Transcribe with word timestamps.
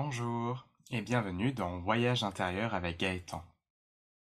Bonjour 0.00 0.68
et 0.92 1.02
bienvenue 1.02 1.52
dans 1.52 1.80
Voyage 1.80 2.22
intérieur 2.22 2.72
avec 2.72 3.00
Gaëtan. 3.00 3.44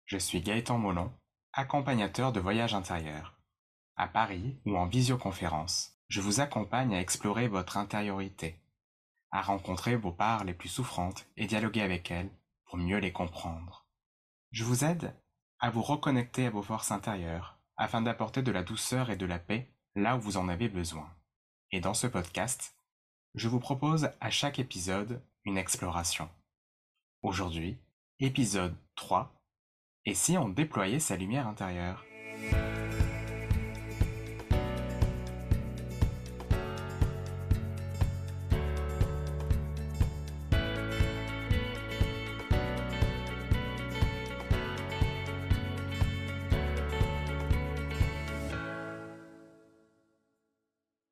Je 0.05 0.19
suis 0.19 0.41
Gaëtan 0.41 0.79
Molon, 0.79 1.13
accompagnateur 1.53 2.33
de 2.33 2.41
voyage 2.41 2.75
intérieur. 2.75 3.39
À 3.95 4.09
Paris 4.09 4.59
ou 4.67 4.77
en 4.77 4.87
visioconférence, 4.87 5.97
je 6.09 6.21
vous 6.21 6.41
accompagne 6.41 6.93
à 6.93 7.01
explorer 7.01 7.47
votre 7.47 7.77
intériorité, 7.77 8.61
à 9.31 9.43
rencontrer 9.43 9.95
vos 9.95 10.11
parts 10.11 10.43
les 10.43 10.55
plus 10.55 10.69
souffrantes 10.69 11.29
et 11.37 11.47
dialoguer 11.47 11.83
avec 11.83 12.11
elles 12.11 12.33
pour 12.65 12.77
mieux 12.77 12.99
les 12.99 13.13
comprendre. 13.13 13.87
Je 14.51 14.65
vous 14.65 14.85
aide 14.85 15.15
à 15.61 15.71
vous 15.71 15.83
reconnecter 15.83 16.47
à 16.47 16.51
vos 16.51 16.63
forces 16.63 16.91
intérieures 16.91 17.61
afin 17.77 18.03
d'apporter 18.03 18.43
de 18.43 18.51
la 18.51 18.65
douceur 18.65 19.09
et 19.09 19.17
de 19.17 19.27
la 19.27 19.39
paix 19.39 19.73
là 19.95 20.17
où 20.17 20.21
vous 20.21 20.37
en 20.37 20.49
avez 20.49 20.69
besoin. 20.69 21.09
Et 21.71 21.79
dans 21.79 21.95
ce 21.95 22.09
podcast, 22.09 22.75
je 23.37 23.47
vous 23.47 23.61
propose 23.61 24.11
à 24.21 24.31
chaque 24.31 24.59
épisode 24.59 25.23
une 25.45 25.57
exploration. 25.57 26.29
Aujourd'hui, 27.23 27.79
épisode 28.19 28.77
3. 28.95 29.35
Et 30.05 30.15
si 30.15 30.37
on 30.37 30.49
déployait 30.49 31.01
sa 31.01 31.17
lumière 31.17 31.47
intérieure? 31.47 32.05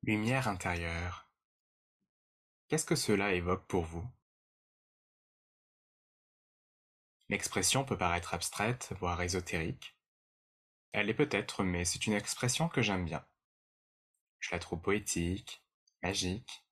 Lumière 0.03 0.47
intérieure. 0.47 1.29
Qu'est-ce 2.67 2.85
que 2.85 2.95
cela 2.95 3.33
évoque 3.33 3.65
pour 3.67 3.83
vous? 3.83 4.07
L'expression 7.29 7.85
peut 7.85 7.97
paraître 7.97 8.33
abstraite, 8.33 8.91
voire 8.99 9.21
ésotérique. 9.21 9.95
Elle 10.93 11.09
est 11.09 11.13
peut-être, 11.13 11.63
mais 11.63 11.85
c'est 11.85 12.07
une 12.07 12.13
expression 12.13 12.67
que 12.67 12.81
j'aime 12.81 13.05
bien. 13.05 13.23
Je 14.39 14.49
la 14.51 14.59
trouve 14.59 14.81
poétique, 14.81 15.63
magique. 16.01 16.65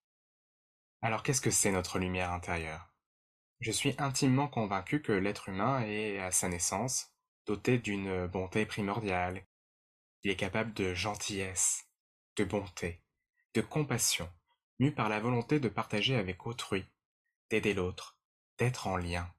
Alors 1.04 1.22
qu'est-ce 1.22 1.42
que 1.42 1.52
c'est 1.52 1.72
notre 1.72 2.00
lumière 2.00 2.32
intérieure? 2.32 2.92
Je 3.60 3.72
suis 3.72 3.96
intimement 4.00 4.48
convaincu 4.48 5.02
que 5.02 5.12
l'être 5.12 5.50
humain 5.50 5.82
est, 5.82 6.20
à 6.20 6.32
sa 6.32 6.50
naissance, 6.50 7.14
doté 7.46 7.78
d'une 7.78 8.26
bonté 8.26 8.66
primordiale. 8.66 9.46
Il 10.24 10.32
est 10.32 10.36
capable 10.36 10.74
de 10.74 10.96
gentillesse, 10.96 11.88
de 12.36 12.44
bonté, 12.44 13.04
de 13.54 13.62
compassion, 13.62 14.32
mu 14.80 14.92
par 14.92 15.08
la 15.08 15.20
volonté 15.20 15.60
de 15.60 15.70
partager 15.70 16.16
avec 16.16 16.48
autrui, 16.48 16.86
d'aider 17.52 17.76
l'autre, 17.76 18.18
d'être 18.58 18.88
en 18.88 18.98
lien. 18.98 19.32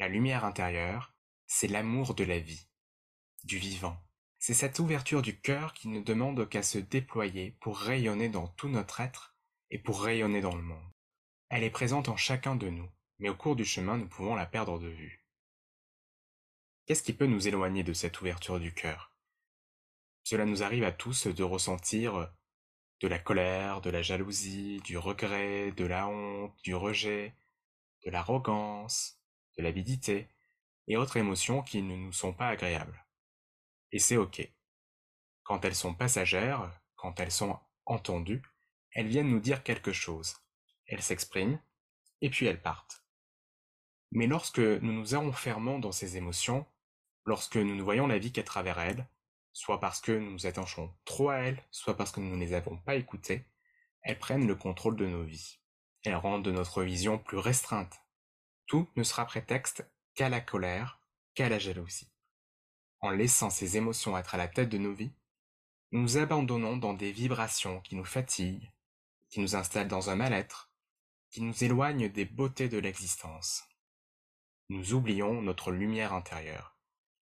La 0.00 0.08
lumière 0.08 0.46
intérieure, 0.46 1.12
c'est 1.46 1.68
l'amour 1.68 2.14
de 2.14 2.24
la 2.24 2.38
vie, 2.38 2.66
du 3.44 3.58
vivant. 3.58 4.02
C'est 4.38 4.54
cette 4.54 4.78
ouverture 4.78 5.20
du 5.20 5.38
cœur 5.38 5.74
qui 5.74 5.88
ne 5.88 6.00
demande 6.00 6.48
qu'à 6.48 6.62
se 6.62 6.78
déployer 6.78 7.50
pour 7.60 7.76
rayonner 7.76 8.30
dans 8.30 8.48
tout 8.48 8.70
notre 8.70 9.02
être 9.02 9.36
et 9.68 9.78
pour 9.78 10.02
rayonner 10.02 10.40
dans 10.40 10.56
le 10.56 10.62
monde. 10.62 10.90
Elle 11.50 11.64
est 11.64 11.68
présente 11.68 12.08
en 12.08 12.16
chacun 12.16 12.56
de 12.56 12.70
nous, 12.70 12.88
mais 13.18 13.28
au 13.28 13.36
cours 13.36 13.56
du 13.56 13.66
chemin 13.66 13.98
nous 13.98 14.08
pouvons 14.08 14.34
la 14.34 14.46
perdre 14.46 14.78
de 14.78 14.88
vue. 14.88 15.22
Qu'est-ce 16.86 17.02
qui 17.02 17.12
peut 17.12 17.26
nous 17.26 17.46
éloigner 17.46 17.82
de 17.82 17.92
cette 17.92 18.22
ouverture 18.22 18.58
du 18.58 18.72
cœur? 18.72 19.12
Cela 20.24 20.46
nous 20.46 20.62
arrive 20.62 20.84
à 20.84 20.92
tous 20.92 21.26
de 21.26 21.42
ressentir 21.42 22.32
de 23.00 23.06
la 23.06 23.18
colère, 23.18 23.82
de 23.82 23.90
la 23.90 24.00
jalousie, 24.00 24.80
du 24.82 24.96
regret, 24.96 25.72
de 25.72 25.84
la 25.84 26.08
honte, 26.08 26.56
du 26.62 26.74
rejet, 26.74 27.36
de 28.06 28.10
l'arrogance, 28.10 29.19
l'avidité, 29.60 30.28
et 30.86 30.96
autres 30.96 31.16
émotions 31.16 31.62
qui 31.62 31.82
ne 31.82 31.96
nous 31.96 32.12
sont 32.12 32.32
pas 32.32 32.48
agréables. 32.48 33.06
Et 33.92 33.98
c'est 33.98 34.16
ok. 34.16 34.48
Quand 35.42 35.64
elles 35.64 35.74
sont 35.74 35.94
passagères, 35.94 36.70
quand 36.96 37.18
elles 37.20 37.32
sont 37.32 37.58
entendues, 37.86 38.42
elles 38.92 39.08
viennent 39.08 39.30
nous 39.30 39.40
dire 39.40 39.62
quelque 39.62 39.92
chose. 39.92 40.36
Elles 40.86 41.02
s'expriment, 41.02 41.60
et 42.20 42.30
puis 42.30 42.46
elles 42.46 42.60
partent. 42.60 43.04
Mais 44.12 44.26
lorsque 44.26 44.58
nous 44.58 44.92
nous 44.92 45.14
enfermons 45.14 45.78
dans 45.78 45.92
ces 45.92 46.16
émotions, 46.16 46.66
lorsque 47.24 47.56
nous 47.56 47.74
ne 47.74 47.82
voyons 47.82 48.06
la 48.06 48.18
vie 48.18 48.32
qu'à 48.32 48.42
travers 48.42 48.80
elles, 48.80 49.08
soit 49.52 49.80
parce 49.80 50.00
que 50.00 50.12
nous 50.12 50.32
nous 50.32 50.46
attachons 50.46 50.92
trop 51.04 51.30
à 51.30 51.38
elles, 51.38 51.62
soit 51.70 51.96
parce 51.96 52.10
que 52.10 52.20
nous 52.20 52.36
ne 52.36 52.40
les 52.40 52.54
avons 52.54 52.76
pas 52.76 52.96
écoutées, 52.96 53.44
elles 54.02 54.18
prennent 54.18 54.46
le 54.46 54.54
contrôle 54.54 54.96
de 54.96 55.06
nos 55.06 55.22
vies. 55.22 55.58
Elles 56.04 56.16
rendent 56.16 56.48
notre 56.48 56.82
vision 56.82 57.18
plus 57.18 57.38
restreinte. 57.38 58.00
Tout 58.70 58.88
ne 58.94 59.02
sera 59.02 59.26
prétexte 59.26 59.84
qu'à 60.14 60.28
la 60.28 60.40
colère, 60.40 61.00
qu'à 61.34 61.48
la 61.48 61.58
jalousie. 61.58 62.08
En 63.00 63.10
laissant 63.10 63.50
ces 63.50 63.76
émotions 63.76 64.16
être 64.16 64.36
à 64.36 64.38
la 64.38 64.46
tête 64.46 64.68
de 64.68 64.78
nos 64.78 64.94
vies, 64.94 65.12
nous 65.90 66.02
nous 66.02 66.16
abandonnons 66.18 66.76
dans 66.76 66.94
des 66.94 67.10
vibrations 67.10 67.80
qui 67.80 67.96
nous 67.96 68.04
fatiguent, 68.04 68.70
qui 69.28 69.40
nous 69.40 69.56
installent 69.56 69.88
dans 69.88 70.10
un 70.10 70.14
mal-être, 70.14 70.70
qui 71.30 71.42
nous 71.42 71.64
éloignent 71.64 72.08
des 72.08 72.24
beautés 72.24 72.68
de 72.68 72.78
l'existence. 72.78 73.64
Nous 74.68 74.94
oublions 74.94 75.42
notre 75.42 75.72
lumière 75.72 76.14
intérieure 76.14 76.76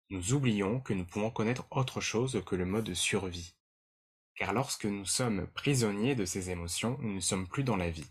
nous 0.09 0.31
oublions 0.31 0.79
que 0.79 0.93
nous 0.93 1.05
pouvons 1.05 1.29
connaître 1.29 1.67
autre 1.69 1.99
chose 1.99 2.41
que 2.45 2.55
le 2.55 2.65
mode 2.65 2.93
survie. 2.93 3.55
Car 4.35 4.53
lorsque 4.53 4.85
nous 4.85 5.05
sommes 5.05 5.47
prisonniers 5.47 6.15
de 6.15 6.23
ces 6.23 6.49
émotions, 6.49 6.97
nous 7.01 7.15
ne 7.15 7.19
sommes 7.19 7.47
plus 7.47 7.65
dans 7.65 7.75
la 7.75 7.89
vie. 7.89 8.09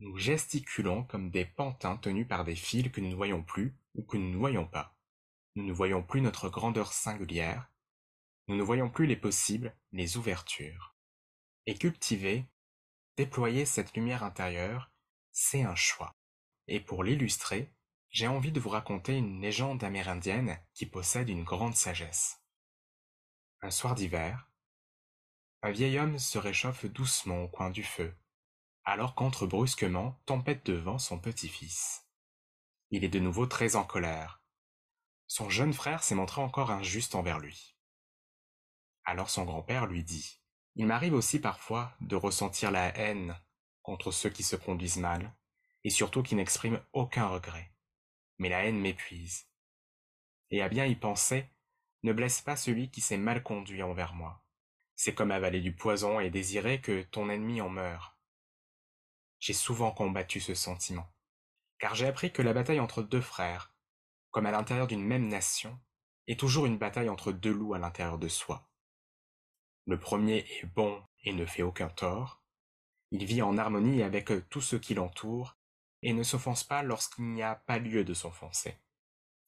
Nous 0.00 0.16
gesticulons 0.18 1.04
comme 1.04 1.30
des 1.30 1.44
pantins 1.44 1.96
tenus 1.96 2.26
par 2.26 2.44
des 2.44 2.56
fils 2.56 2.90
que 2.90 3.00
nous 3.00 3.10
ne 3.10 3.14
voyons 3.14 3.42
plus 3.42 3.76
ou 3.94 4.02
que 4.02 4.16
nous 4.16 4.30
ne 4.30 4.36
voyons 4.36 4.66
pas. 4.66 4.96
Nous 5.54 5.64
ne 5.64 5.72
voyons 5.72 6.02
plus 6.02 6.20
notre 6.20 6.48
grandeur 6.48 6.92
singulière. 6.92 7.70
Nous 8.48 8.56
ne 8.56 8.62
voyons 8.62 8.90
plus 8.90 9.06
les 9.06 9.16
possibles, 9.16 9.74
les 9.92 10.16
ouvertures. 10.16 10.96
Et 11.66 11.78
cultiver, 11.78 12.46
déployer 13.16 13.64
cette 13.64 13.94
lumière 13.94 14.24
intérieure, 14.24 14.90
c'est 15.32 15.62
un 15.62 15.76
choix. 15.76 16.16
Et 16.66 16.80
pour 16.80 17.04
l'illustrer, 17.04 17.72
j'ai 18.10 18.26
envie 18.26 18.52
de 18.52 18.60
vous 18.60 18.68
raconter 18.68 19.16
une 19.16 19.40
légende 19.40 19.82
amérindienne 19.82 20.58
qui 20.72 20.86
possède 20.86 21.28
une 21.28 21.44
grande 21.44 21.74
sagesse. 21.76 22.42
Un 23.62 23.70
soir 23.70 23.94
d'hiver, 23.94 24.50
un 25.62 25.70
vieil 25.70 25.98
homme 25.98 26.18
se 26.18 26.38
réchauffe 26.38 26.84
doucement 26.84 27.44
au 27.44 27.48
coin 27.48 27.70
du 27.70 27.82
feu, 27.82 28.14
alors 28.84 29.14
qu'entre 29.14 29.46
brusquement 29.46 30.20
tempête 30.26 30.66
de 30.66 30.74
vent 30.74 30.98
son 30.98 31.18
petit-fils. 31.18 32.06
Il 32.90 33.04
est 33.04 33.08
de 33.08 33.18
nouveau 33.18 33.46
très 33.46 33.76
en 33.76 33.84
colère. 33.84 34.42
Son 35.26 35.50
jeune 35.50 35.72
frère 35.72 36.02
s'est 36.02 36.14
montré 36.14 36.40
encore 36.40 36.70
injuste 36.70 37.14
envers 37.14 37.38
lui. 37.38 37.76
Alors 39.04 39.30
son 39.30 39.44
grand-père 39.44 39.86
lui 39.86 40.04
dit 40.04 40.40
Il 40.76 40.86
m'arrive 40.86 41.14
aussi 41.14 41.40
parfois 41.40 41.92
de 42.00 42.16
ressentir 42.16 42.70
la 42.70 42.96
haine 42.98 43.36
contre 43.82 44.10
ceux 44.10 44.30
qui 44.30 44.42
se 44.42 44.56
conduisent 44.56 44.98
mal, 44.98 45.34
et 45.82 45.90
surtout 45.90 46.22
qui 46.22 46.34
n'expriment 46.34 46.80
aucun 46.92 47.26
regret 47.26 47.74
mais 48.38 48.48
la 48.48 48.64
haine 48.64 48.78
m'épuise. 48.78 49.46
Et 50.50 50.62
à 50.62 50.68
bien 50.68 50.86
y 50.86 50.94
penser, 50.94 51.46
ne 52.02 52.12
blesse 52.12 52.42
pas 52.42 52.56
celui 52.56 52.90
qui 52.90 53.00
s'est 53.00 53.16
mal 53.16 53.42
conduit 53.42 53.82
envers 53.82 54.14
moi. 54.14 54.44
C'est 54.94 55.14
comme 55.14 55.30
avaler 55.30 55.60
du 55.60 55.74
poison 55.74 56.20
et 56.20 56.30
désirer 56.30 56.80
que 56.80 57.02
ton 57.02 57.30
ennemi 57.30 57.60
en 57.60 57.68
meure. 57.68 58.13
J'ai 59.44 59.52
souvent 59.52 59.90
combattu 59.90 60.40
ce 60.40 60.54
sentiment, 60.54 61.06
car 61.78 61.94
j'ai 61.94 62.06
appris 62.06 62.32
que 62.32 62.40
la 62.40 62.54
bataille 62.54 62.80
entre 62.80 63.02
deux 63.02 63.20
frères, 63.20 63.74
comme 64.30 64.46
à 64.46 64.50
l'intérieur 64.50 64.86
d'une 64.86 65.04
même 65.04 65.28
nation, 65.28 65.78
est 66.26 66.40
toujours 66.40 66.64
une 66.64 66.78
bataille 66.78 67.10
entre 67.10 67.30
deux 67.30 67.52
loups 67.52 67.74
à 67.74 67.78
l'intérieur 67.78 68.16
de 68.16 68.28
soi. 68.28 68.70
Le 69.84 70.00
premier 70.00 70.46
est 70.48 70.64
bon 70.64 71.04
et 71.24 71.34
ne 71.34 71.44
fait 71.44 71.60
aucun 71.60 71.90
tort, 71.90 72.42
il 73.10 73.26
vit 73.26 73.42
en 73.42 73.58
harmonie 73.58 74.02
avec 74.02 74.32
tout 74.48 74.62
ce 74.62 74.76
qui 74.76 74.94
l'entoure 74.94 75.58
et 76.00 76.14
ne 76.14 76.22
s'offense 76.22 76.64
pas 76.64 76.82
lorsqu'il 76.82 77.30
n'y 77.30 77.42
a 77.42 77.54
pas 77.54 77.78
lieu 77.78 78.02
de 78.02 78.14
s'offenser. 78.14 78.78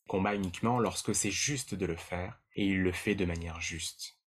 Combat 0.07 0.35
uniquement 0.35 0.79
lorsque 0.79 1.15
c'est 1.15 1.31
juste 1.31 1.75
de 1.75 1.87
le 1.87 1.97
faire, 1.97 2.43
et 2.55 2.67
il 2.67 2.83
le 2.83 2.93
fait 2.93 3.15
de 3.15 3.25
manière 3.25 3.63
juste. 3.63 4.21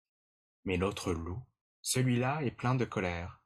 Mais 0.62 0.76
l'autre 0.76 1.12
loup, 1.12 1.43
celui-là 1.82 2.44
est 2.44 2.52
plein 2.52 2.76
de 2.76 2.85
colère. 2.85 3.43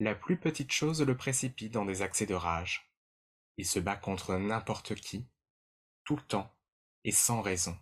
La 0.00 0.16
plus 0.16 0.36
petite 0.36 0.72
chose 0.72 1.02
le 1.02 1.16
précipite 1.16 1.72
dans 1.72 1.84
des 1.84 2.02
accès 2.02 2.26
de 2.26 2.34
rage. 2.34 2.90
Il 3.56 3.64
se 3.64 3.78
bat 3.78 3.94
contre 3.94 4.34
n'importe 4.34 4.96
qui, 4.96 5.28
tout 6.02 6.16
le 6.16 6.22
temps, 6.22 6.52
et 7.04 7.12
sans 7.12 7.42
raison. 7.42 7.78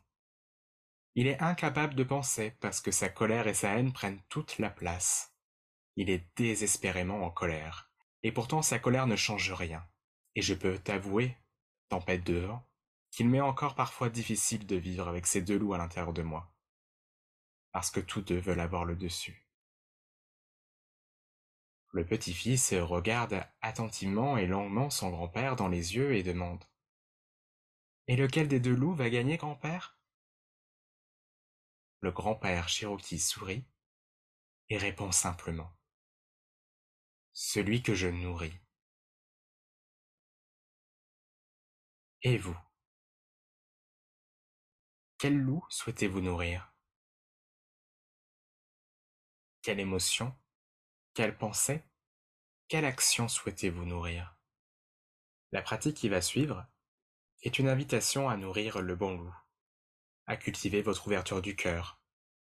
Il 1.15 1.27
est 1.27 1.41
incapable 1.41 1.95
de 1.95 2.05
penser 2.05 2.51
parce 2.61 2.83
que 2.83 2.91
sa 2.91 3.09
colère 3.09 3.47
et 3.47 3.55
sa 3.55 3.79
haine 3.79 3.95
prennent 3.95 4.23
toute 4.29 4.59
la 4.59 4.69
place. 4.69 5.35
Il 5.97 6.11
est 6.11 6.27
désespérément 6.37 7.25
en 7.25 7.31
colère, 7.31 7.91
et 8.23 8.31
pourtant 8.33 8.61
sa 8.61 8.79
colère 8.79 9.07
ne 9.07 9.17
change 9.17 9.53
rien. 9.53 9.83
Et 10.35 10.43
je 10.43 10.55
peux 10.55 10.79
t'avouer, 10.79 11.37
tempête 11.89 12.25
de 12.25 12.39
vent, 12.39 12.67
qu'il 13.11 13.29
m'est 13.29 13.41
encore 13.41 13.75
parfois 13.75 14.11
difficile 14.11 14.67
de 14.67 14.77
vivre 14.77 15.09
avec 15.09 15.27
ces 15.27 15.41
deux 15.41 15.59
loups 15.59 15.75
à 15.75 15.79
l'intérieur 15.79 16.13
de 16.13 16.23
moi, 16.23 16.55
parce 17.73 17.91
que 17.91 18.01
tous 18.01 18.21
deux 18.21 18.39
veulent 18.39 18.61
avoir 18.61 18.85
le 18.85 18.97
dessus. 18.97 19.42
Le 21.93 22.07
petit-fils 22.07 22.73
regarde 22.73 23.47
attentivement 23.61 24.39
et 24.39 24.47
longuement 24.47 24.89
son 24.89 25.11
grand-père 25.11 25.57
dans 25.57 25.69
les 25.69 25.95
yeux 25.95 26.15
et 26.15 26.23
demande 26.23 26.65
Et 28.07 28.17
lequel 28.17 28.49
des 28.49 28.61
deux 28.61 28.75
loups 28.75 28.95
va 28.95 29.11
gagner, 29.11 29.37
grand-père? 29.37 29.99
Le 32.01 32.11
grand-père 32.11 32.71
Cherokee 32.71 33.19
sourit 33.19 33.67
et 34.71 34.79
répond 34.79 35.13
simplement 35.13 35.71
Celui 37.35 37.83
que 37.83 37.95
je 37.95 38.09
nourris. 38.09 38.59
Et 42.23 42.39
vous? 42.39 42.57
Quel 45.19 45.37
loup 45.37 45.65
souhaitez-vous 45.69 46.23
nourrir? 46.23 46.73
Quelle 49.61 49.81
émotion? 49.81 50.35
Quelle 51.15 51.37
pensée, 51.37 51.83
quelle 52.69 52.87
action 52.87 53.29
souhaitez-vous 53.29 53.85
nourrir? 53.85 54.35
La 55.51 55.61
pratique 55.61 55.97
qui 55.97 56.09
va 56.09 56.23
suivre 56.23 56.67
est 57.43 57.59
une 57.59 57.69
invitation 57.69 58.31
à 58.31 58.37
nourrir 58.39 58.81
le 58.81 58.97
bon 58.97 59.19
loup, 59.19 59.35
à 60.27 60.39
cultiver 60.39 60.81
votre 60.81 61.07
ouverture 61.07 61.43
du 61.43 61.55
cœur. 61.55 62.01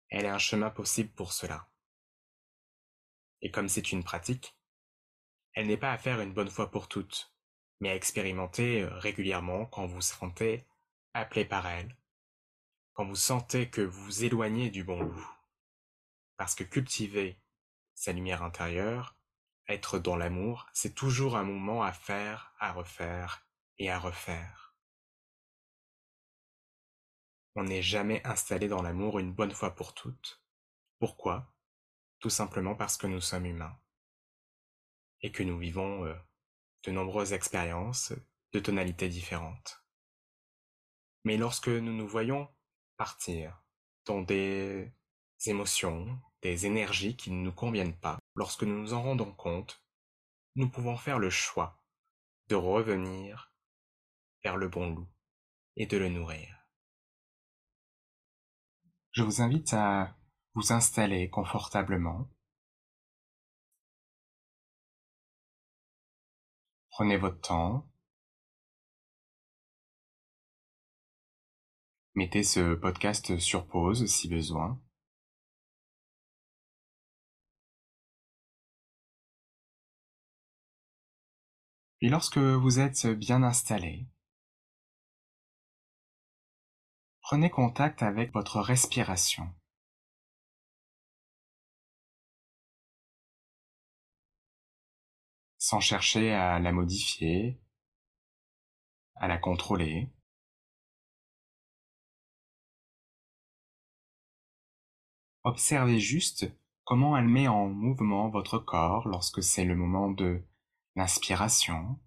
Elle 0.09 0.23
est 0.23 0.29
un 0.29 0.39
chemin 0.39 0.69
possible 0.69 1.09
pour 1.09 1.33
cela. 1.33 1.69
Et 3.41 3.51
comme 3.51 3.67
c'est 3.67 3.91
une 3.91 4.05
pratique, 4.05 4.57
elle 5.53 5.67
n'est 5.67 5.75
pas 5.75 5.91
à 5.91 5.97
faire 5.97 6.21
une 6.21 6.33
bonne 6.33 6.49
fois 6.49 6.71
pour 6.71 6.87
toutes, 6.87 7.35
mais 7.81 7.89
à 7.89 7.95
expérimenter 7.95 8.83
euh, 8.83 8.97
régulièrement 8.99 9.65
quand 9.65 9.85
vous 9.85 10.01
sentez 10.01 10.65
appelé 11.13 11.43
par 11.43 11.67
elle, 11.67 11.97
quand 12.93 13.05
vous 13.05 13.15
sentez 13.15 13.69
que 13.69 13.81
vous 13.81 14.03
vous 14.05 14.23
éloignez 14.23 14.69
du 14.69 14.85
bon 14.85 15.01
loup. 15.01 15.29
Parce 16.37 16.55
que 16.55 16.63
cultiver 16.63 17.37
sa 17.95 18.12
lumière 18.12 18.44
intérieure, 18.44 19.15
être 19.68 19.97
dans 19.97 20.15
l'amour, 20.15 20.68
c'est 20.74 20.94
toujours 20.94 21.38
un 21.38 21.44
moment 21.44 21.83
à 21.83 21.92
faire, 21.92 22.53
à 22.59 22.71
refaire 22.71 23.47
et 23.80 23.89
à 23.89 23.97
refaire. 23.97 24.75
On 27.56 27.63
n'est 27.63 27.81
jamais 27.81 28.25
installé 28.27 28.68
dans 28.68 28.81
l'amour 28.81 29.18
une 29.18 29.33
bonne 29.33 29.53
fois 29.53 29.74
pour 29.74 29.94
toutes. 29.94 30.44
Pourquoi? 31.00 31.53
Tout 32.19 32.30
simplement 32.30 32.75
parce 32.75 32.97
que 32.97 33.07
nous 33.07 33.21
sommes 33.21 33.45
humains 33.45 33.80
et 35.21 35.31
que 35.31 35.44
nous 35.44 35.57
vivons 35.57 36.06
euh, 36.06 36.13
de 36.83 36.91
nombreuses 36.91 37.33
expériences 37.33 38.13
de 38.51 38.59
tonalités 38.59 39.09
différentes. 39.09 39.83
Mais 41.24 41.38
lorsque 41.38 41.69
nous 41.69 41.94
nous 41.94 42.07
voyons 42.07 42.48
partir 42.98 43.63
dans 44.06 44.21
des 44.21 44.94
émotions, 45.45 46.19
des 46.41 46.65
énergies 46.65 47.15
qui 47.15 47.31
ne 47.31 47.43
nous 47.43 47.53
conviennent 47.53 47.97
pas, 47.97 48.19
lorsque 48.35 48.63
nous 48.63 48.79
nous 48.79 48.93
en 48.93 49.01
rendons 49.01 49.33
compte, 49.33 49.83
nous 50.55 50.69
pouvons 50.69 50.97
faire 50.97 51.19
le 51.19 51.29
choix 51.29 51.81
de 52.47 52.55
revenir 52.55 53.53
vers 54.43 54.57
le 54.57 54.67
bon 54.67 54.93
loup 54.93 55.07
et 55.75 55.85
de 55.85 55.97
le 55.97 56.09
nourrir. 56.09 56.55
Je 59.11 59.23
vous 59.23 59.41
invite 59.41 59.73
à 59.73 60.15
vous 60.53 60.71
installer 60.71 61.29
confortablement. 61.29 62.29
Prenez 66.89 67.17
votre 67.17 67.41
temps. 67.41 67.89
Mettez 72.13 72.43
ce 72.43 72.75
podcast 72.75 73.38
sur 73.39 73.67
pause 73.67 74.05
si 74.05 74.29
besoin. 74.29 74.81
Et 82.05 82.09
lorsque 82.09 82.37
vous 82.37 82.79
êtes 82.79 83.07
bien 83.07 83.41
installé, 83.41 84.05
prenez 87.21 87.49
contact 87.49 88.03
avec 88.03 88.31
votre 88.31 88.61
respiration. 88.61 89.51
Sans 95.57 95.79
chercher 95.79 96.31
à 96.31 96.59
la 96.59 96.71
modifier, 96.71 97.59
à 99.15 99.27
la 99.27 99.39
contrôler. 99.39 100.13
Observez 105.43 105.99
juste 105.99 106.45
comment 106.83 107.17
elle 107.17 107.27
met 107.27 107.47
en 107.47 107.67
mouvement 107.67 108.29
votre 108.29 108.59
corps 108.59 109.07
lorsque 109.07 109.41
c'est 109.41 109.65
le 109.65 109.75
moment 109.75 110.11
de 110.11 110.45
l'inspiration 110.95 112.00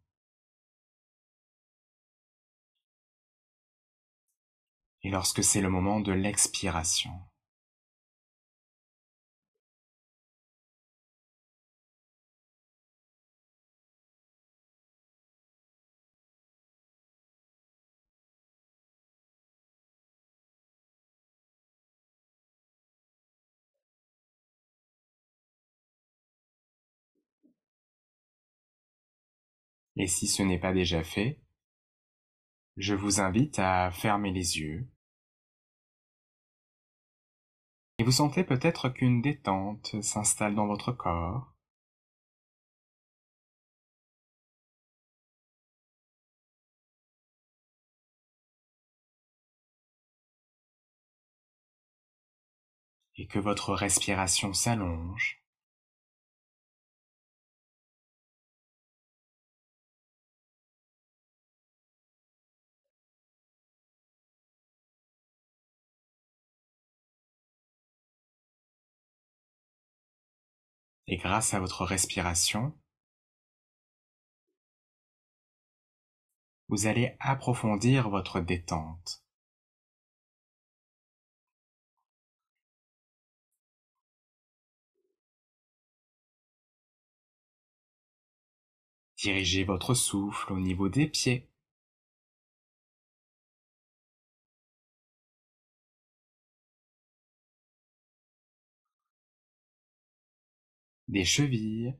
et 5.02 5.10
lorsque 5.10 5.44
c'est 5.44 5.60
le 5.60 5.68
moment 5.68 6.00
de 6.00 6.12
l'expiration. 6.12 7.27
Et 29.98 30.06
si 30.06 30.28
ce 30.28 30.42
n'est 30.42 30.60
pas 30.60 30.72
déjà 30.72 31.02
fait, 31.02 31.40
je 32.76 32.94
vous 32.94 33.20
invite 33.20 33.58
à 33.58 33.90
fermer 33.90 34.30
les 34.30 34.58
yeux. 34.58 34.88
Et 37.98 38.04
vous 38.04 38.12
sentez 38.12 38.44
peut-être 38.44 38.90
qu'une 38.90 39.20
détente 39.20 40.00
s'installe 40.00 40.54
dans 40.54 40.68
votre 40.68 40.92
corps. 40.92 41.52
Et 53.16 53.26
que 53.26 53.40
votre 53.40 53.74
respiration 53.74 54.52
s'allonge. 54.54 55.42
Et 71.08 71.16
grâce 71.16 71.54
à 71.54 71.58
votre 71.58 71.84
respiration, 71.84 72.72
vous 76.68 76.86
allez 76.86 77.16
approfondir 77.18 78.10
votre 78.10 78.40
détente. 78.40 79.24
Dirigez 89.16 89.64
votre 89.64 89.94
souffle 89.94 90.52
au 90.52 90.60
niveau 90.60 90.88
des 90.88 91.06
pieds. 91.06 91.48
Des 101.08 101.24
chevilles, 101.24 101.94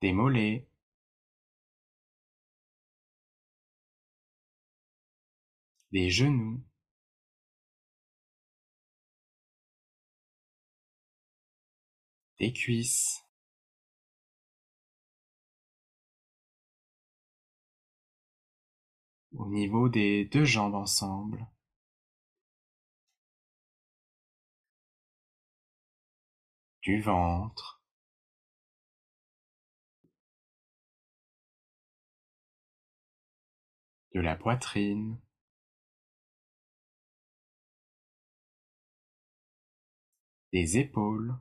des 0.00 0.12
mollets, 0.12 0.66
des 5.92 6.10
genoux, 6.10 6.62
des 12.38 12.52
cuisses, 12.52 13.27
au 19.38 19.46
niveau 19.48 19.88
des 19.88 20.24
deux 20.26 20.44
jambes 20.44 20.74
ensemble. 20.74 21.46
du 26.82 27.00
ventre, 27.02 27.82
de 34.14 34.20
la 34.20 34.36
poitrine, 34.36 35.20
des 40.52 40.78
épaules, 40.78 41.36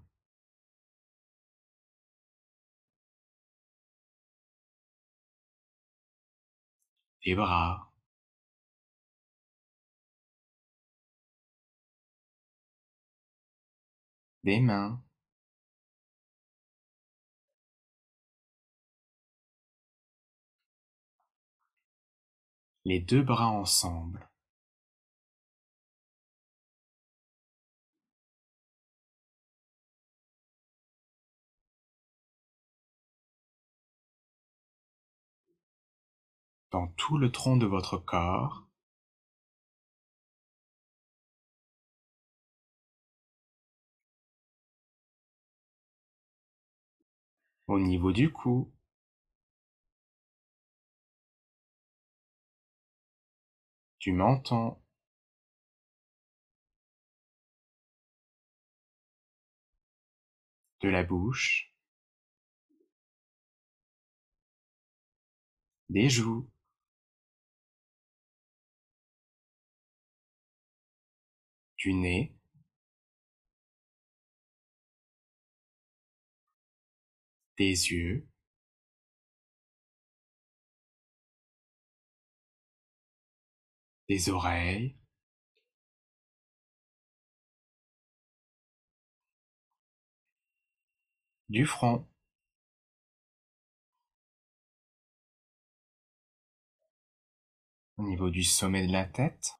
des 7.26 7.36
bras, 7.36 7.87
des 14.48 14.62
mains, 14.62 15.04
les 22.86 23.02
deux 23.02 23.22
bras 23.22 23.50
ensemble. 23.50 24.30
dans 36.72 36.88
tout 36.90 37.18
le 37.18 37.32
tronc 37.32 37.58
de 37.58 37.66
votre 37.66 37.98
corps, 37.98 38.67
au 47.68 47.80
niveau 47.80 48.12
du 48.12 48.32
cou, 48.32 48.72
du 54.00 54.12
menton, 54.14 54.78
de 60.82 60.90
la 60.90 61.04
bouche, 61.04 61.74
des 65.90 66.10
joues, 66.10 66.50
du 71.78 71.94
nez, 71.94 72.37
des 77.58 77.92
yeux, 77.92 78.28
des 84.10 84.30
oreilles, 84.30 84.98
du 91.50 91.66
front, 91.66 92.08
au 97.98 98.04
niveau 98.04 98.30
du 98.30 98.44
sommet 98.44 98.86
de 98.88 98.92
la 98.92 99.06
tête, 99.06 99.54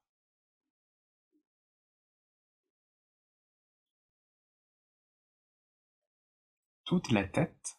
toute 6.84 7.10
la 7.10 7.24
tête, 7.24 7.77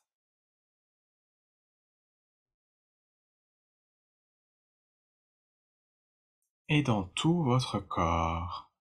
et 6.70 6.84
dans 6.84 7.04
tout 7.04 7.44
votre 7.44 7.80
corps. 7.80 8.72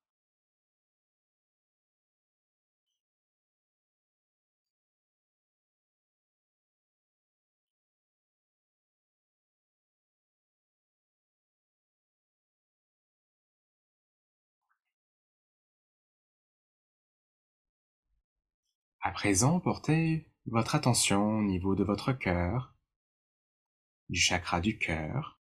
À 19.01 19.11
présent, 19.11 19.59
portez 19.59 20.31
votre 20.45 20.75
attention 20.75 21.39
au 21.39 21.41
niveau 21.41 21.75
de 21.75 21.83
votre 21.83 22.13
cœur, 22.13 22.75
du 24.09 24.19
chakra 24.19 24.61
du 24.61 24.77
cœur. 24.77 25.38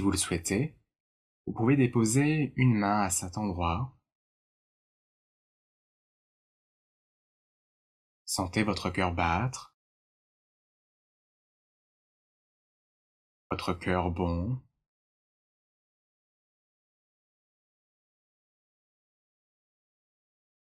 Si 0.00 0.02
vous 0.02 0.12
le 0.12 0.16
souhaitez, 0.16 0.74
vous 1.46 1.52
pouvez 1.52 1.76
déposer 1.76 2.54
une 2.56 2.74
main 2.74 3.02
à 3.02 3.10
cet 3.10 3.36
endroit. 3.36 3.94
Sentez 8.24 8.62
votre 8.62 8.88
cœur 8.88 9.12
battre, 9.12 9.76
votre 13.50 13.74
cœur 13.74 14.10
bon, 14.10 14.62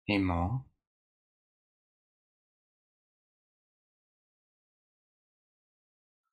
aimant, 0.08 0.66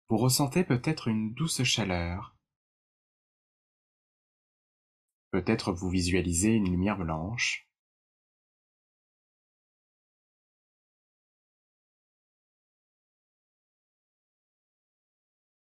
vous 0.09 0.17
ressentez 0.17 0.63
peut-être 0.63 1.09
une 1.09 1.35
douce 1.35 1.65
chaleur. 1.65 2.34
Peut-être 5.35 5.73
vous 5.73 5.91
visualisez 5.91 6.53
une 6.53 6.71
lumière 6.71 6.97
blanche. 6.97 7.69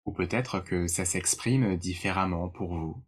Ou 0.04 0.12
peut-être 0.12 0.60
que 0.60 0.86
ça 0.86 1.04
s'exprime 1.04 1.76
différemment 1.76 2.48
pour 2.48 2.76
vous. 2.76 3.02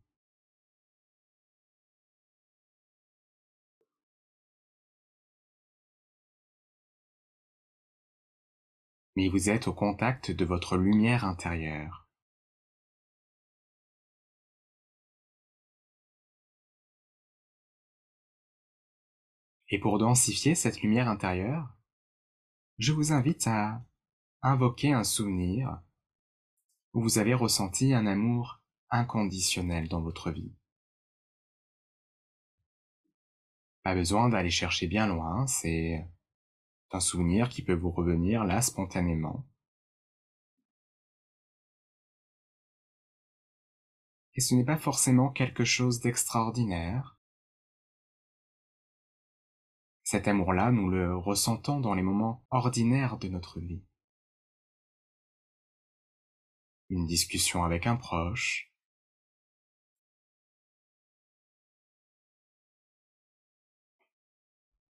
mais 9.14 9.28
vous 9.28 9.50
êtes 9.50 9.68
au 9.68 9.72
contact 9.72 10.32
de 10.32 10.44
votre 10.44 10.76
lumière 10.76 11.24
intérieure. 11.24 11.99
Et 19.70 19.78
pour 19.78 19.98
densifier 19.98 20.56
cette 20.56 20.82
lumière 20.82 21.08
intérieure, 21.08 21.76
je 22.78 22.92
vous 22.92 23.12
invite 23.12 23.46
à 23.46 23.84
invoquer 24.42 24.92
un 24.92 25.04
souvenir 25.04 25.80
où 26.92 27.02
vous 27.02 27.18
avez 27.18 27.34
ressenti 27.34 27.94
un 27.94 28.06
amour 28.06 28.60
inconditionnel 28.90 29.88
dans 29.88 30.02
votre 30.02 30.32
vie. 30.32 30.52
Pas 33.84 33.94
besoin 33.94 34.28
d'aller 34.28 34.50
chercher 34.50 34.88
bien 34.88 35.06
loin, 35.06 35.46
c'est 35.46 36.04
un 36.90 37.00
souvenir 37.00 37.48
qui 37.48 37.62
peut 37.62 37.74
vous 37.74 37.92
revenir 37.92 38.44
là 38.44 38.62
spontanément. 38.62 39.46
Et 44.34 44.40
ce 44.40 44.54
n'est 44.54 44.64
pas 44.64 44.78
forcément 44.78 45.30
quelque 45.30 45.64
chose 45.64 46.00
d'extraordinaire. 46.00 47.19
Cet 50.10 50.26
amour-là, 50.26 50.72
nous 50.72 50.90
le 50.90 51.16
ressentons 51.16 51.78
dans 51.78 51.94
les 51.94 52.02
moments 52.02 52.44
ordinaires 52.50 53.16
de 53.16 53.28
notre 53.28 53.60
vie. 53.60 53.84
Une 56.88 57.06
discussion 57.06 57.62
avec 57.62 57.86
un 57.86 57.94
proche, 57.94 58.72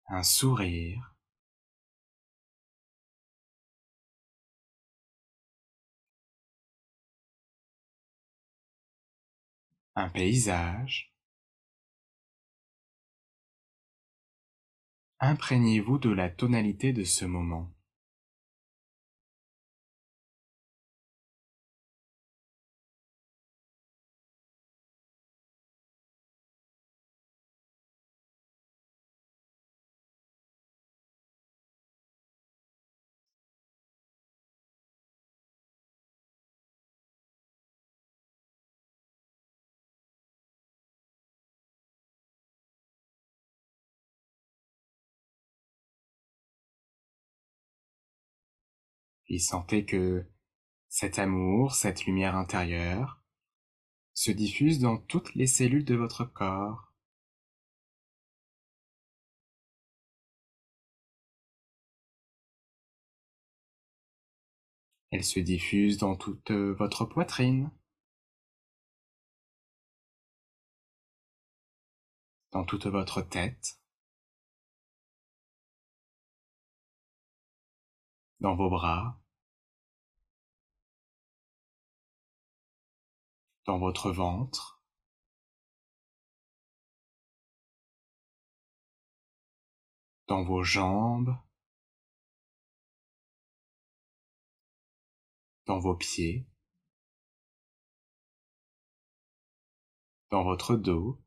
un 0.07 0.21
sourire, 0.21 1.15
un 9.95 10.09
paysage. 10.09 11.16
Imprégnez-vous 15.19 15.97
de 15.97 16.11
la 16.11 16.29
tonalité 16.29 16.93
de 16.93 17.03
ce 17.03 17.25
moment. 17.25 17.71
Puis 49.27 49.41
sentez 49.41 49.85
que 49.85 50.25
cet 50.89 51.19
amour, 51.19 51.75
cette 51.75 52.05
lumière 52.05 52.35
intérieure, 52.35 53.21
se 54.13 54.31
diffuse 54.31 54.79
dans 54.79 54.97
toutes 54.97 55.35
les 55.35 55.47
cellules 55.47 55.85
de 55.85 55.95
votre 55.95 56.23
corps. 56.25 56.93
Elle 65.11 65.23
se 65.25 65.39
diffuse 65.41 65.97
dans 65.97 66.15
toute 66.15 66.51
votre 66.51 67.03
poitrine, 67.05 67.69
dans 72.51 72.63
toute 72.63 72.87
votre 72.87 73.21
tête, 73.21 73.77
dans 78.39 78.55
vos 78.55 78.69
bras, 78.69 79.19
dans 83.65 83.79
votre 83.79 84.11
ventre, 84.11 84.81
dans 90.27 90.43
vos 90.43 90.63
jambes, 90.63 91.37
dans 95.65 95.79
vos 95.79 95.95
pieds, 95.95 96.47
dans 100.29 100.43
votre 100.43 100.75
dos, 100.75 101.21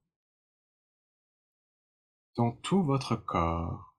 dans 2.36 2.52
tout 2.52 2.82
votre 2.82 3.16
corps. 3.16 3.89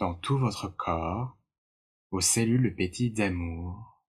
Dans 0.00 0.14
tout 0.14 0.38
votre 0.38 0.66
corps, 0.66 1.36
vos 2.10 2.22
cellules 2.22 2.74
pétillent 2.74 3.10
d'amour. 3.10 4.02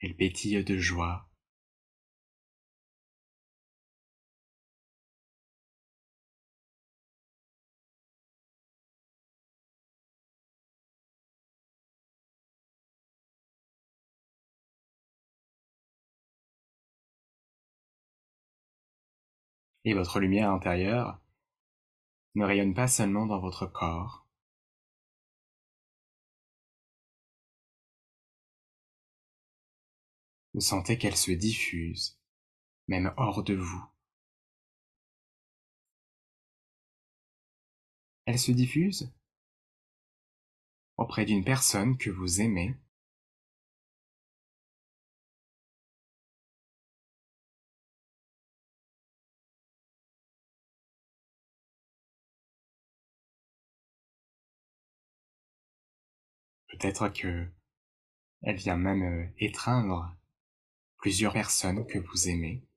Elles 0.00 0.16
pétillent 0.16 0.64
de 0.64 0.78
joie. 0.78 1.27
Et 19.84 19.94
votre 19.94 20.20
lumière 20.20 20.50
intérieure 20.50 21.20
ne 22.34 22.44
rayonne 22.44 22.74
pas 22.74 22.88
seulement 22.88 23.26
dans 23.26 23.40
votre 23.40 23.66
corps, 23.66 24.26
vous 30.54 30.60
sentez 30.60 30.98
qu'elle 30.98 31.16
se 31.16 31.30
diffuse, 31.30 32.18
même 32.88 33.14
hors 33.16 33.44
de 33.44 33.54
vous. 33.54 33.84
Elle 38.26 38.38
se 38.38 38.52
diffuse 38.52 39.12
auprès 40.96 41.24
d'une 41.24 41.44
personne 41.44 41.96
que 41.96 42.10
vous 42.10 42.40
aimez 42.40 42.76
Peut-être 56.78 57.08
que 57.08 57.46
elle 58.42 58.56
vient 58.56 58.76
même 58.76 59.02
euh, 59.02 59.26
étreindre 59.38 60.14
plusieurs 60.98 61.32
personnes 61.32 61.86
que 61.86 61.98
vous 61.98 62.28
aimez. 62.28 62.67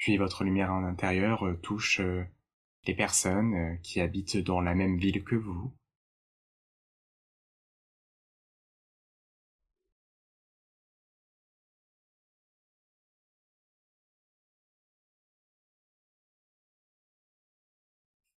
Puis 0.00 0.16
votre 0.16 0.42
lumière 0.42 0.72
en 0.72 0.82
intérieur 0.82 1.46
euh, 1.46 1.54
touche 1.54 2.00
euh, 2.00 2.24
les 2.86 2.94
personnes 2.94 3.54
euh, 3.54 3.76
qui 3.82 4.00
habitent 4.00 4.38
dans 4.38 4.60
la 4.60 4.74
même 4.74 4.98
ville 4.98 5.22
que 5.22 5.36
vous. 5.36 5.72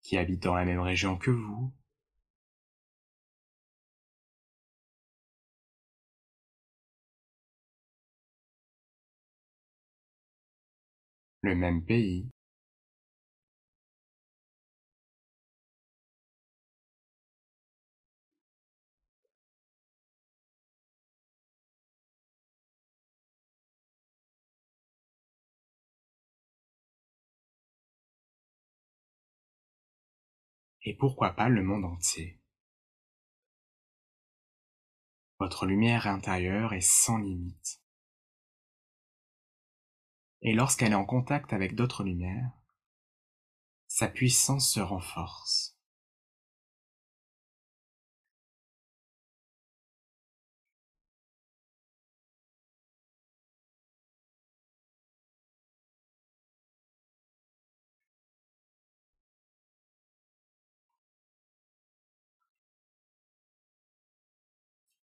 qui 0.02 0.18
habitent 0.18 0.42
dans 0.42 0.56
la 0.56 0.64
même 0.64 0.80
région 0.80 1.16
que 1.16 1.30
vous. 1.30 1.72
Même 11.42 11.84
pays. 11.84 12.30
Et 30.82 30.94
pourquoi 30.94 31.30
pas 31.30 31.48
le 31.48 31.62
monde 31.62 31.84
entier? 31.84 32.38
Votre 35.38 35.64
lumière 35.64 36.06
intérieure 36.06 36.74
est 36.74 36.80
sans 36.80 37.18
limite 37.18 37.79
et 40.42 40.54
lorsqu'elle 40.54 40.92
est 40.92 40.96
en 40.96 41.04
contact 41.04 41.52
avec 41.52 41.74
d'autres 41.74 42.04
lumières, 42.04 42.50
sa 43.88 44.08
puissance 44.08 44.72
se 44.72 44.80
renforce. 44.80 45.76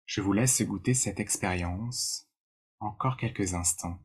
Je 0.06 0.22
vous 0.22 0.34
laisse 0.34 0.62
goûter 0.64 0.94
cette 0.96 1.20
expérience 1.20 2.28
encore 2.80 3.18
quelques 3.18 3.54
instants. 3.54 4.00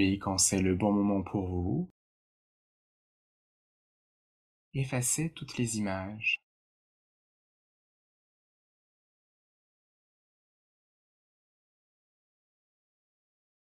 Puis 0.00 0.18
quand 0.18 0.38
c'est 0.38 0.62
le 0.62 0.74
bon 0.74 0.92
moment 0.92 1.22
pour 1.22 1.46
vous, 1.46 1.90
effacez 4.72 5.30
toutes 5.30 5.58
les 5.58 5.76
images. 5.76 6.40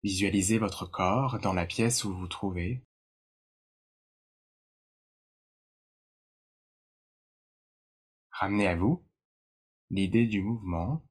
Visualisez 0.05 0.59
votre 0.59 0.87
corps 0.87 1.41
dans 1.41 1.55
la 1.55 1.67
pièce 1.67 2.05
où 2.05 2.13
vous 2.13 2.21
vous 2.21 2.29
trouvez. 2.29 2.85
Ramenez 8.31 8.69
à 8.69 8.77
vous 8.77 9.03
l'idée 9.91 10.27
du 10.27 10.41
mouvement. 10.41 11.03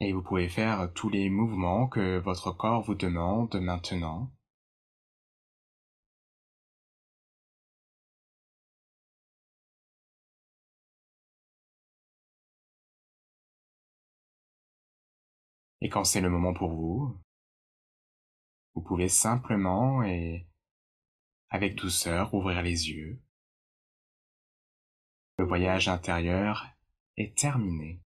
Et 0.00 0.12
vous 0.12 0.22
pouvez 0.22 0.48
faire 0.48 0.92
tous 0.94 1.08
les 1.08 1.28
mouvements 1.28 1.88
que 1.88 2.18
votre 2.18 2.52
corps 2.52 2.82
vous 2.82 2.94
demande 2.94 3.54
maintenant. 3.56 4.30
Et 15.80 15.88
quand 15.88 16.04
c'est 16.04 16.20
le 16.20 16.30
moment 16.30 16.54
pour 16.54 16.70
vous, 16.70 17.18
vous 18.74 18.82
pouvez 18.82 19.08
simplement 19.08 20.02
et 20.04 20.46
avec 21.50 21.76
douceur 21.76 22.34
ouvrir 22.34 22.62
les 22.62 22.90
yeux. 22.90 23.20
Le 25.38 25.44
voyage 25.44 25.88
intérieur 25.88 26.66
est 27.16 27.36
terminé. 27.36 28.00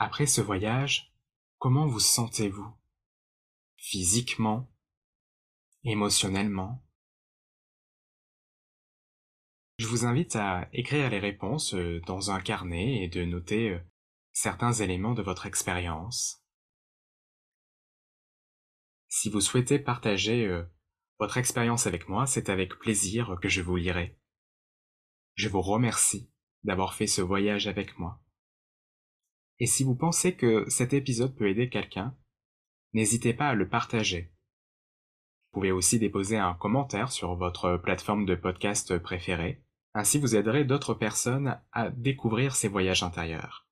Après 0.00 0.26
ce 0.26 0.40
voyage, 0.40 1.12
comment 1.58 1.88
vous 1.88 1.98
sentez-vous? 1.98 2.72
Physiquement, 3.78 4.72
émotionnellement? 5.82 6.86
Je 9.78 9.88
vous 9.88 10.04
invite 10.04 10.36
à 10.36 10.68
écrire 10.72 11.10
les 11.10 11.18
réponses 11.18 11.74
euh, 11.74 12.00
dans 12.06 12.30
un 12.30 12.40
carnet 12.40 13.02
et 13.02 13.08
de 13.08 13.24
noter 13.24 13.70
euh, 13.70 13.80
certains 14.32 14.72
éléments 14.72 15.14
de 15.14 15.22
votre 15.22 15.46
expérience. 15.46 16.44
Si 19.08 19.30
vous 19.30 19.40
souhaitez 19.40 19.80
partager 19.80 20.46
euh, 20.46 20.62
votre 21.18 21.38
expérience 21.38 21.88
avec 21.88 22.08
moi, 22.08 22.26
c'est 22.28 22.50
avec 22.50 22.78
plaisir 22.78 23.36
que 23.42 23.48
je 23.48 23.62
vous 23.62 23.76
lirai. 23.76 24.16
Je 25.34 25.48
vous 25.48 25.62
remercie 25.62 26.30
d'avoir 26.62 26.94
fait 26.94 27.08
ce 27.08 27.20
voyage 27.20 27.66
avec 27.66 27.98
moi. 27.98 28.22
Et 29.60 29.66
si 29.66 29.84
vous 29.84 29.94
pensez 29.94 30.36
que 30.36 30.68
cet 30.68 30.92
épisode 30.92 31.34
peut 31.36 31.48
aider 31.48 31.68
quelqu'un, 31.68 32.16
n'hésitez 32.92 33.34
pas 33.34 33.48
à 33.48 33.54
le 33.54 33.68
partager. 33.68 34.32
Vous 35.52 35.60
pouvez 35.60 35.72
aussi 35.72 35.98
déposer 35.98 36.36
un 36.36 36.54
commentaire 36.54 37.10
sur 37.10 37.34
votre 37.34 37.76
plateforme 37.76 38.26
de 38.26 38.34
podcast 38.34 38.98
préférée, 38.98 39.62
ainsi 39.94 40.18
vous 40.18 40.36
aiderez 40.36 40.64
d'autres 40.64 40.94
personnes 40.94 41.60
à 41.72 41.90
découvrir 41.90 42.54
ces 42.54 42.68
voyages 42.68 43.02
intérieurs. 43.02 43.66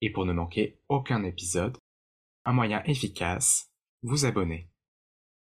Et 0.00 0.10
pour 0.10 0.26
ne 0.26 0.32
manquer 0.32 0.78
aucun 0.88 1.24
épisode, 1.24 1.78
un 2.44 2.52
moyen 2.52 2.82
efficace, 2.84 3.72
vous 4.02 4.26
abonner. 4.26 4.70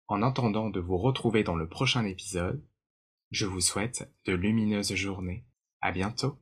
En 0.07 0.23
attendant 0.23 0.69
de 0.69 0.79
vous 0.79 0.97
retrouver 0.97 1.43
dans 1.43 1.55
le 1.55 1.69
prochain 1.69 2.05
épisode, 2.05 2.65
je 3.31 3.45
vous 3.45 3.61
souhaite 3.61 4.11
de 4.25 4.33
lumineuses 4.33 4.95
journées. 4.95 5.45
À 5.81 5.91
bientôt! 5.91 6.39